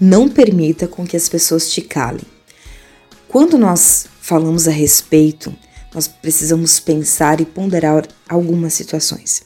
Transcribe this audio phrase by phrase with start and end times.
[0.00, 2.24] Não permita com que as pessoas te calem.
[3.28, 5.54] Quando nós falamos a respeito,
[5.94, 9.42] nós precisamos pensar e ponderar algumas situações.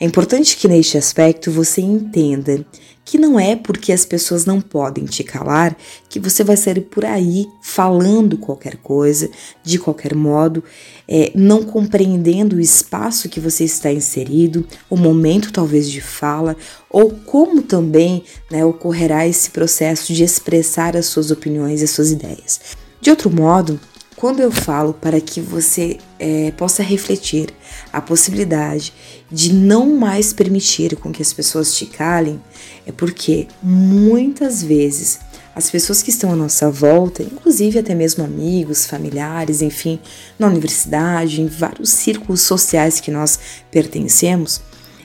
[0.00, 2.64] É importante que neste aspecto você entenda
[3.04, 5.76] que não é porque as pessoas não podem te calar
[6.08, 9.28] que você vai sair por aí falando qualquer coisa,
[9.62, 10.62] de qualquer modo,
[11.08, 16.56] é, não compreendendo o espaço que você está inserido, o momento talvez de fala,
[16.88, 22.10] ou como também né, ocorrerá esse processo de expressar as suas opiniões e as suas
[22.10, 22.60] ideias.
[23.00, 23.80] De outro modo,
[24.22, 27.48] quando eu falo para que você é, possa refletir
[27.92, 28.92] a possibilidade
[29.28, 32.40] de não mais permitir com que as pessoas te calem,
[32.86, 35.18] é porque muitas vezes
[35.56, 39.98] as pessoas que estão à nossa volta, inclusive até mesmo amigos, familiares, enfim,
[40.38, 43.40] na universidade, em vários círculos sociais que nós
[43.72, 44.60] pertencemos,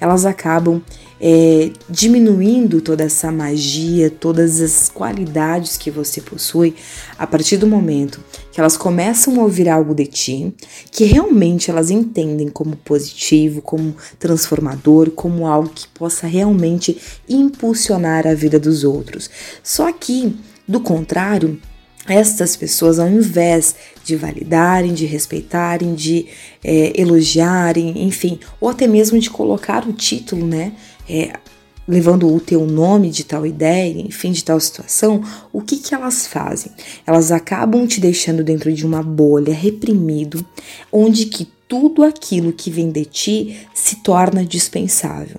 [0.00, 0.82] elas acabam
[1.24, 6.74] é, diminuindo toda essa magia, todas as qualidades que você possui,
[7.16, 10.52] a partir do momento que elas começam a ouvir algo de ti,
[10.90, 18.34] que realmente elas entendem como positivo, como transformador, como algo que possa realmente impulsionar a
[18.34, 19.30] vida dos outros.
[19.62, 21.58] Só que, do contrário,
[22.06, 26.26] estas pessoas, ao invés de validarem, de respeitarem, de
[26.62, 30.72] é, elogiarem, enfim, ou até mesmo de colocar o título, né,
[31.08, 31.38] é,
[31.86, 35.22] levando o teu nome de tal ideia, enfim, de tal situação,
[35.52, 36.72] o que, que elas fazem?
[37.06, 40.44] Elas acabam te deixando dentro de uma bolha, reprimido,
[40.92, 45.38] onde que tudo aquilo que vem de ti se torna dispensável.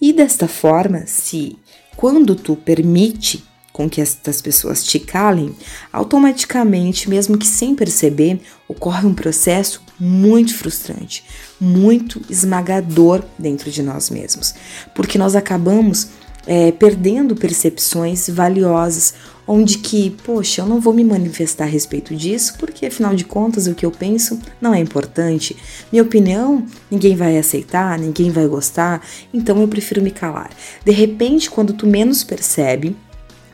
[0.00, 1.56] E desta forma, se
[1.96, 5.54] quando tu permite com que estas pessoas te calem,
[5.92, 11.24] automaticamente, mesmo que sem perceber, ocorre um processo muito frustrante,
[11.60, 14.54] muito esmagador dentro de nós mesmos,
[14.94, 16.08] porque nós acabamos
[16.46, 19.14] é, perdendo percepções valiosas,
[19.46, 23.66] onde que, poxa, eu não vou me manifestar a respeito disso, porque afinal de contas
[23.66, 25.56] o que eu penso não é importante,
[25.90, 30.50] minha opinião ninguém vai aceitar, ninguém vai gostar, então eu prefiro me calar.
[30.84, 32.96] De repente, quando tu menos percebe,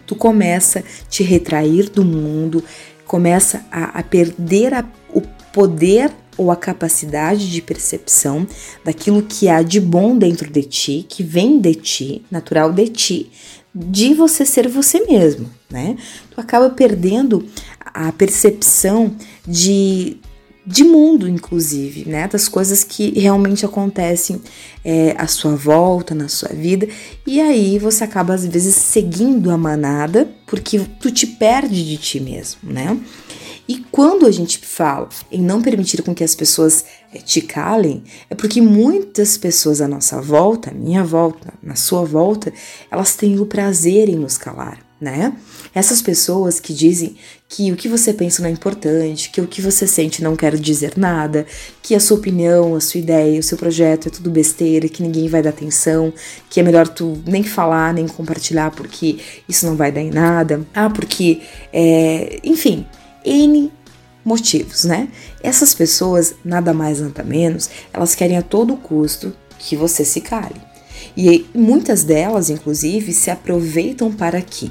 [0.09, 2.65] tu começa a te retrair do mundo,
[3.07, 5.21] começa a, a perder a, o
[5.53, 8.47] poder ou a capacidade de percepção
[8.83, 13.31] daquilo que há de bom dentro de ti, que vem de ti, natural de ti,
[13.75, 15.97] de você ser você mesmo, né?
[16.31, 17.47] Tu acaba perdendo
[17.85, 19.15] a percepção
[19.47, 20.17] de
[20.69, 22.29] de mundo, inclusive, né?
[22.29, 24.39] Das coisas que realmente acontecem
[24.85, 26.87] é, à sua volta, na sua vida.
[27.27, 32.21] E aí você acaba, às vezes, seguindo a manada, porque tu te perde de ti
[32.21, 33.01] mesmo, né?
[33.67, 36.85] E quando a gente fala em não permitir com que as pessoas
[37.15, 42.05] é, te calem, é porque muitas pessoas à nossa volta, à minha volta, na sua
[42.05, 42.53] volta,
[42.91, 45.33] elas têm o prazer em nos calar né?
[45.75, 47.17] Essas pessoas que dizem
[47.49, 50.57] que o que você pensa não é importante, que o que você sente não quer
[50.57, 51.47] dizer nada,
[51.83, 55.29] que a sua opinião, a sua ideia, o seu projeto é tudo besteira, que ninguém
[55.29, 56.13] vai dar atenção,
[56.51, 60.67] que é melhor tu nem falar, nem compartilhar porque isso não vai dar em nada.
[60.75, 61.41] Ah, porque,
[61.73, 62.85] é, enfim,
[63.25, 63.73] N
[64.25, 65.09] motivos, né?
[65.43, 70.69] Essas pessoas, nada mais nada menos, elas querem a todo custo que você se cale.
[71.17, 74.71] E muitas delas, inclusive, se aproveitam para que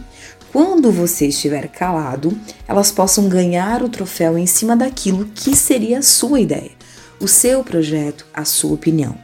[0.57, 2.35] quando você estiver calado,
[2.67, 6.71] elas possam ganhar o troféu em cima daquilo que seria a sua ideia,
[7.19, 9.15] o seu projeto, a sua opinião.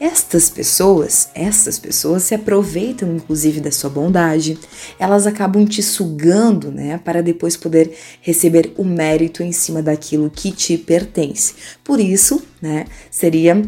[0.00, 4.58] Estas pessoas, essas pessoas se aproveitam inclusive da sua bondade,
[4.98, 10.50] elas acabam te sugando, né, para depois poder receber o mérito em cima daquilo que
[10.50, 11.54] te pertence.
[11.84, 13.62] Por isso, né, seria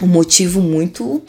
[0.00, 1.22] um motivo muito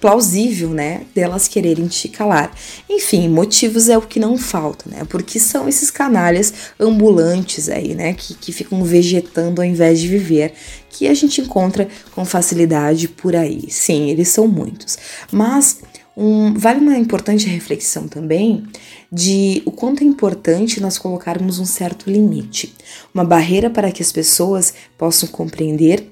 [0.00, 2.52] plausível, né, delas quererem te calar.
[2.88, 8.14] Enfim, motivos é o que não falta, né, porque são esses canalhas ambulantes aí, né,
[8.14, 10.54] que, que ficam vegetando ao invés de viver,
[10.88, 13.66] que a gente encontra com facilidade por aí.
[13.68, 14.98] Sim, eles são muitos.
[15.30, 15.78] Mas
[16.16, 18.64] um, vale uma importante reflexão também
[19.12, 22.74] de o quanto é importante nós colocarmos um certo limite,
[23.14, 26.10] uma barreira para que as pessoas possam compreender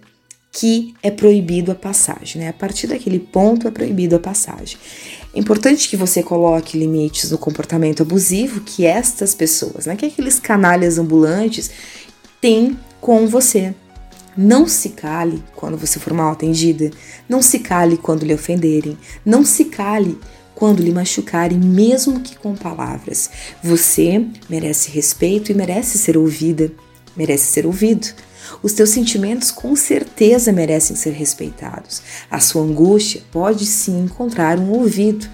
[0.59, 2.49] que é proibido a passagem, né?
[2.49, 4.77] A partir daquele ponto é proibido a passagem.
[5.33, 10.41] É importante que você coloque limites no comportamento abusivo que estas pessoas, né, que aqueles
[10.41, 11.71] canalhas ambulantes
[12.41, 13.73] têm com você.
[14.37, 16.91] Não se cale quando você for mal atendida,
[17.29, 20.19] não se cale quando lhe ofenderem, não se cale
[20.57, 23.31] quando lhe machucarem, mesmo que com palavras.
[23.63, 26.73] Você merece respeito e merece ser ouvida,
[27.17, 28.09] merece ser ouvido.
[28.63, 32.03] Os teus sentimentos com certeza merecem ser respeitados.
[32.31, 35.29] A sua angústia pode sim encontrar um ouvido.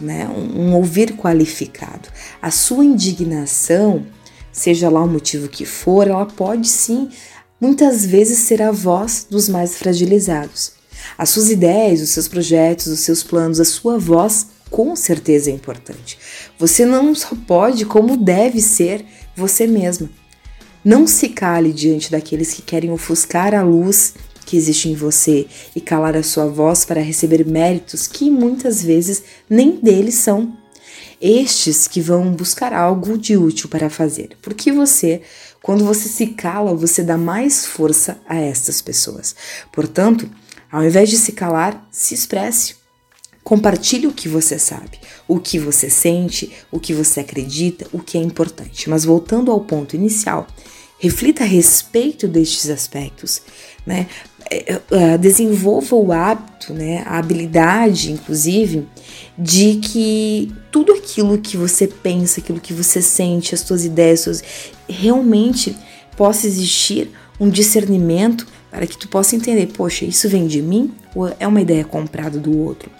[0.00, 0.26] né?
[0.28, 2.08] Um, um ouvir qualificado.
[2.40, 4.06] A sua indignação,
[4.50, 7.10] seja lá o motivo que for, ela pode sim,
[7.60, 10.72] muitas vezes, ser a voz dos mais fragilizados.
[11.18, 15.52] As suas ideias, os seus projetos, os seus planos, a sua voz com certeza é
[15.52, 16.18] importante.
[16.58, 19.04] Você não só pode, como deve ser
[19.36, 20.08] você mesma.
[20.84, 24.14] Não se cale diante daqueles que querem ofuscar a luz
[24.46, 25.46] que existe em você
[25.76, 30.56] e calar a sua voz para receber méritos que muitas vezes nem deles são.
[31.20, 34.30] Estes que vão buscar algo de útil para fazer.
[34.40, 35.20] Porque você,
[35.62, 39.36] quando você se cala, você dá mais força a estas pessoas.
[39.70, 40.28] Portanto,
[40.72, 42.79] ao invés de se calar, se expresse.
[43.42, 48.18] Compartilhe o que você sabe, o que você sente, o que você acredita, o que
[48.18, 48.88] é importante.
[48.88, 50.46] Mas voltando ao ponto inicial,
[50.98, 53.40] reflita a respeito destes aspectos,
[53.86, 54.06] né?
[54.50, 57.02] É, é, é, desenvolva o hábito, né?
[57.06, 58.86] A habilidade, inclusive,
[59.38, 64.44] de que tudo aquilo que você pensa, aquilo que você sente, as suas ideias, suas,
[64.88, 65.76] realmente
[66.16, 71.34] possa existir um discernimento para que tu possa entender, poxa, isso vem de mim ou
[71.40, 72.90] é uma ideia comprada do outro?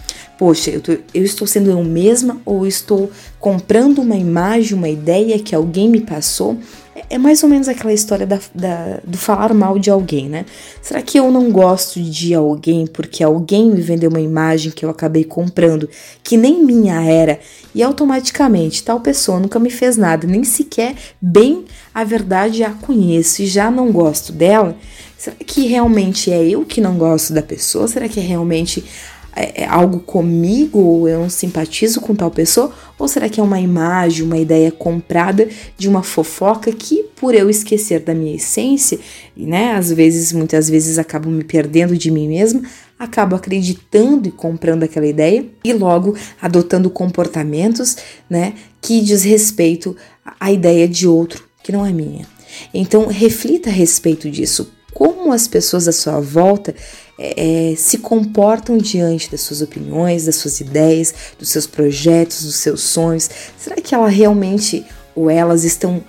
[0.40, 5.38] Poxa, eu, tô, eu estou sendo eu mesma ou estou comprando uma imagem, uma ideia
[5.38, 6.56] que alguém me passou?
[6.96, 10.46] É, é mais ou menos aquela história da, da, do falar mal de alguém, né?
[10.80, 14.88] Será que eu não gosto de alguém porque alguém me vendeu uma imagem que eu
[14.88, 15.90] acabei comprando,
[16.24, 17.38] que nem minha era,
[17.74, 23.42] e automaticamente tal pessoa nunca me fez nada, nem sequer bem a verdade a conheço
[23.42, 24.74] e já não gosto dela?
[25.18, 27.86] Será que realmente é eu que não gosto da pessoa?
[27.86, 28.82] Será que é realmente
[29.40, 32.72] é, é algo comigo ou eu não simpatizo com tal pessoa?
[32.98, 37.48] Ou será que é uma imagem, uma ideia comprada de uma fofoca que, por eu
[37.48, 38.98] esquecer da minha essência,
[39.36, 42.62] né, às vezes, muitas vezes acabo me perdendo de mim mesma,
[42.98, 47.96] acabo acreditando e comprando aquela ideia e logo adotando comportamentos,
[48.28, 49.96] né, que diz respeito
[50.38, 52.26] à ideia de outro que não é minha.
[52.74, 56.74] Então, reflita a respeito disso como as pessoas à sua volta
[57.22, 62.54] é, é, se comportam diante das suas opiniões, das suas ideias, dos seus projetos, dos
[62.54, 63.28] seus sonhos.
[63.58, 66.02] Será que ela realmente ou elas estão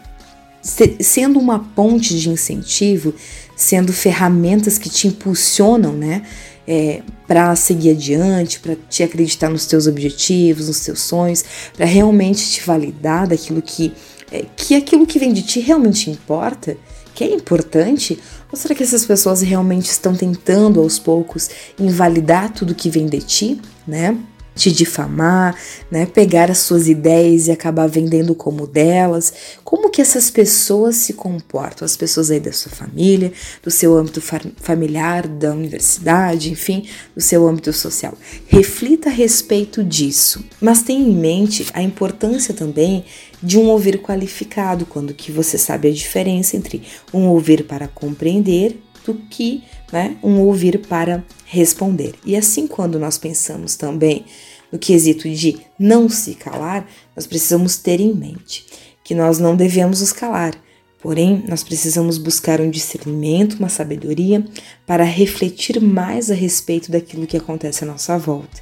[0.62, 3.14] se, sendo uma ponte de incentivo,
[3.58, 6.24] sendo ferramentas que te impulsionam, né?
[6.66, 11.44] É, para seguir adiante, para te acreditar nos teus objetivos, nos teus sonhos,
[11.76, 13.92] para realmente te validar daquilo que
[14.32, 16.78] é, que aquilo que vem de ti realmente importa,
[17.14, 18.18] que é importante,
[18.52, 21.50] ou será que essas pessoas realmente estão tentando aos poucos
[21.80, 24.18] invalidar tudo que vem de ti, né?
[24.56, 25.56] Te difamar,
[25.90, 29.34] né, pegar as suas ideias e acabar vendendo como delas.
[29.64, 31.86] Como que essas pessoas se comportam?
[31.86, 33.32] As pessoas aí da sua família,
[33.64, 38.14] do seu âmbito familiar, da universidade, enfim, do seu âmbito social.
[38.48, 43.06] Reflita a respeito disso, mas tenha em mente a importância também
[43.42, 46.84] de um ouvir qualificado, quando que você sabe a diferença entre
[47.14, 52.16] um ouvir para compreender do que né, um ouvir para responder.
[52.26, 54.26] E assim, quando nós pensamos também
[54.72, 58.66] no quesito de não se calar, nós precisamos ter em mente
[59.04, 60.56] que nós não devemos nos calar,
[61.02, 64.46] porém, nós precisamos buscar um discernimento, uma sabedoria
[64.86, 68.62] para refletir mais a respeito daquilo que acontece à nossa volta.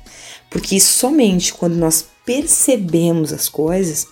[0.50, 4.07] Porque somente quando nós percebemos as coisas,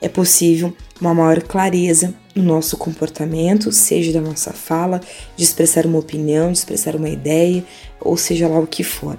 [0.00, 5.00] é possível uma maior clareza no nosso comportamento, seja da nossa fala,
[5.36, 7.64] de expressar uma opinião, de expressar uma ideia,
[8.00, 9.16] ou seja lá o que for.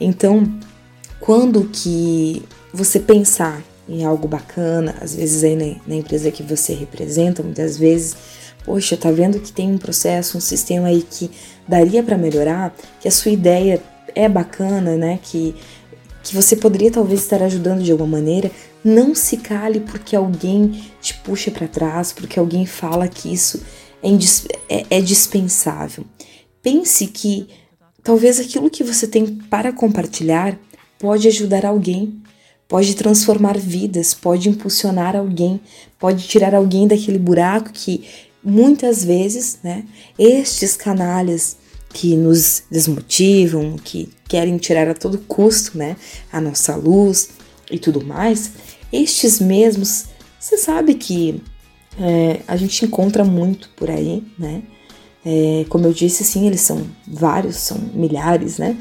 [0.00, 0.52] Então,
[1.20, 6.74] quando que você pensar em algo bacana, às vezes aí na, na empresa que você
[6.74, 8.16] representa, muitas vezes,
[8.64, 11.30] poxa, tá vendo que tem um processo, um sistema aí que
[11.68, 13.80] daria para melhorar, que a sua ideia
[14.14, 15.18] é bacana, né?
[15.22, 15.54] Que
[16.26, 18.50] que você poderia talvez estar ajudando de alguma maneira,
[18.84, 23.62] não se cale porque alguém te puxa para trás, porque alguém fala que isso
[24.02, 24.08] é,
[24.68, 26.04] é, é dispensável.
[26.60, 27.48] Pense que
[28.02, 30.58] talvez aquilo que você tem para compartilhar
[30.98, 32.20] pode ajudar alguém,
[32.66, 35.60] pode transformar vidas, pode impulsionar alguém,
[35.96, 38.04] pode tirar alguém daquele buraco que
[38.42, 39.84] muitas vezes, né,
[40.18, 41.56] estes canalhas
[41.96, 45.96] que nos desmotivam, que querem tirar a todo custo, né,
[46.30, 47.30] a nossa luz
[47.70, 48.52] e tudo mais,
[48.92, 50.04] estes mesmos,
[50.38, 51.42] você sabe que
[51.98, 54.62] é, a gente encontra muito por aí, né?
[55.24, 58.76] É, como eu disse, sim, eles são vários, são milhares, né?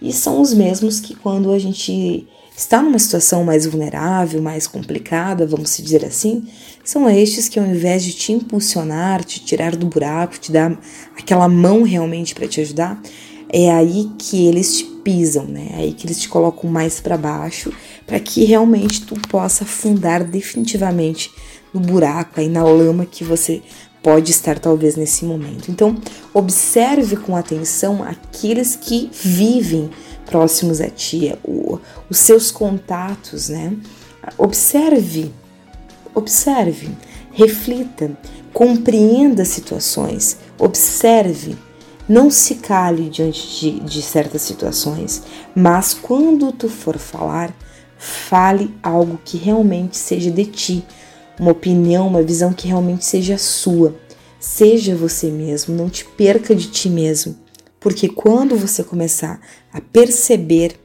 [0.00, 2.28] E são os mesmos que quando a gente
[2.60, 6.46] está numa situação mais vulnerável, mais complicada, vamos dizer assim,
[6.84, 10.78] são estes que ao invés de te impulsionar, te tirar do buraco, te dar
[11.18, 13.00] aquela mão realmente para te ajudar,
[13.48, 15.68] é aí que eles te pisam, né?
[15.72, 17.72] É aí que eles te colocam mais para baixo
[18.06, 21.32] para que realmente tu possa afundar definitivamente
[21.72, 23.62] no buraco aí na lama que você
[24.02, 25.70] pode estar talvez nesse momento.
[25.70, 25.96] Então,
[26.34, 29.90] observe com atenção aqueles que vivem
[30.30, 33.76] próximos a ti, o, os seus contatos, né?
[34.38, 35.32] Observe,
[36.14, 36.88] observe,
[37.32, 38.16] reflita,
[38.52, 41.56] compreenda situações, observe,
[42.08, 45.22] não se cale diante de, de certas situações,
[45.54, 47.52] mas quando tu for falar,
[47.98, 50.84] fale algo que realmente seja de ti,
[51.38, 53.94] uma opinião, uma visão que realmente seja sua.
[54.38, 57.36] Seja você mesmo, não te perca de ti mesmo,
[57.80, 59.40] porque quando você começar
[59.72, 60.78] a perceber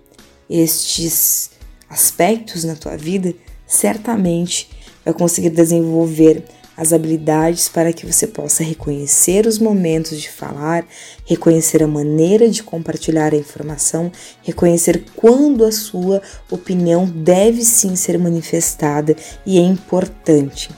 [0.50, 1.52] estes
[1.90, 3.34] aspectos na tua vida,
[3.68, 4.70] certamente
[5.04, 6.44] vai conseguir desenvolver
[6.78, 10.86] as habilidades para que você possa reconhecer os momentos de falar,
[11.26, 14.12] reconhecer a maneira de compartilhar a informação,
[14.44, 16.22] reconhecer quando a sua
[16.52, 20.70] opinião deve sim ser manifestada e é importante.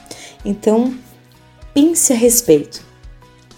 [0.44, 0.94] Então,
[1.74, 2.87] pense a respeito.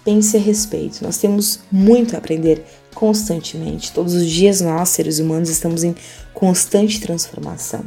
[0.05, 1.03] Pense a respeito.
[1.03, 2.65] Nós temos muito a aprender
[2.95, 3.93] constantemente.
[3.93, 5.95] Todos os dias nós, seres humanos, estamos em
[6.33, 7.85] constante transformação.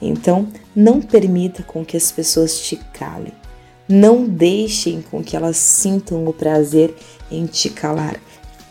[0.00, 3.32] Então, não permita com que as pessoas te calem.
[3.88, 6.94] Não deixem com que elas sintam o prazer
[7.30, 8.20] em te calar.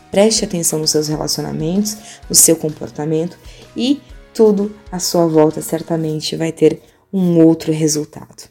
[0.10, 1.96] Preste atenção nos seus relacionamentos,
[2.28, 3.38] no seu comportamento
[3.76, 4.02] e
[4.34, 6.82] tudo à sua volta certamente vai ter
[7.14, 8.50] um outro resultado.